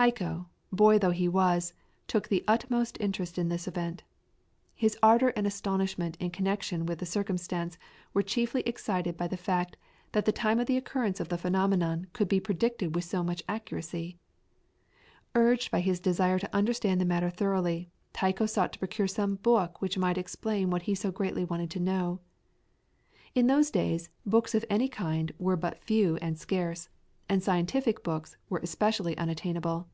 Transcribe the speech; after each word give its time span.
Tycho, 0.00 0.46
boy 0.70 0.96
though 1.00 1.10
he 1.10 1.26
was, 1.26 1.74
took 2.06 2.28
the 2.28 2.44
utmost 2.46 2.96
interest 3.00 3.36
in 3.36 3.48
this 3.48 3.66
event. 3.66 4.04
His 4.76 4.96
ardour 5.02 5.32
and 5.34 5.44
astonishment 5.44 6.16
in 6.20 6.30
connection 6.30 6.86
with 6.86 7.00
the 7.00 7.04
circumstance 7.06 7.76
were 8.14 8.22
chiefly 8.22 8.60
excited 8.62 9.16
by 9.16 9.26
the 9.26 9.36
fact 9.36 9.76
that 10.12 10.24
the 10.24 10.30
time 10.30 10.60
of 10.60 10.68
the 10.68 10.76
occurrence 10.76 11.18
of 11.18 11.30
the 11.30 11.36
phenomenon 11.36 12.06
could 12.12 12.28
be 12.28 12.38
predicted 12.38 12.94
with 12.94 13.02
so 13.02 13.24
much 13.24 13.42
accuracy. 13.48 14.16
Urged 15.34 15.72
by 15.72 15.80
his 15.80 15.98
desire 15.98 16.38
to 16.38 16.54
understand 16.54 17.00
the 17.00 17.04
matter 17.04 17.28
thoroughly, 17.28 17.90
Tycho 18.12 18.46
sought 18.46 18.72
to 18.74 18.78
procure 18.78 19.08
some 19.08 19.34
book 19.34 19.82
which 19.82 19.98
might 19.98 20.16
explain 20.18 20.70
what 20.70 20.82
he 20.82 20.94
so 20.94 21.10
greatly 21.10 21.44
wanted 21.44 21.70
to 21.72 21.80
know. 21.80 22.20
In 23.34 23.48
those 23.48 23.72
days 23.72 24.10
books 24.24 24.54
of 24.54 24.64
any 24.70 24.88
kind 24.88 25.32
were 25.40 25.56
but 25.56 25.82
few 25.82 26.18
and 26.18 26.38
scarce, 26.38 26.88
and 27.30 27.42
scientific 27.42 28.02
books 28.02 28.38
were 28.48 28.58
especially 28.62 29.14
unattainable. 29.18 29.86